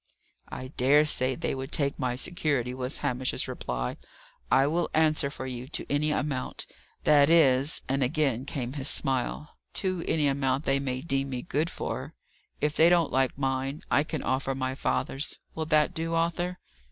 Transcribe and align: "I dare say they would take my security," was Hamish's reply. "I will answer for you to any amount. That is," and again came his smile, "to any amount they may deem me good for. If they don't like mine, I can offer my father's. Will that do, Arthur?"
"I 0.49 0.69
dare 0.69 1.05
say 1.05 1.35
they 1.35 1.53
would 1.53 1.71
take 1.71 1.99
my 1.99 2.15
security," 2.15 2.73
was 2.73 2.97
Hamish's 3.05 3.47
reply. 3.47 3.97
"I 4.49 4.65
will 4.65 4.89
answer 4.95 5.29
for 5.29 5.45
you 5.45 5.67
to 5.67 5.85
any 5.91 6.09
amount. 6.09 6.65
That 7.03 7.29
is," 7.29 7.83
and 7.87 8.01
again 8.01 8.45
came 8.45 8.73
his 8.73 8.89
smile, 8.89 9.59
"to 9.73 10.03
any 10.07 10.25
amount 10.25 10.65
they 10.65 10.79
may 10.79 11.01
deem 11.01 11.29
me 11.29 11.43
good 11.43 11.69
for. 11.69 12.15
If 12.61 12.75
they 12.75 12.89
don't 12.89 13.11
like 13.13 13.37
mine, 13.37 13.83
I 13.91 14.03
can 14.03 14.23
offer 14.23 14.55
my 14.55 14.73
father's. 14.73 15.37
Will 15.53 15.67
that 15.67 15.93
do, 15.93 16.15
Arthur?" 16.15 16.57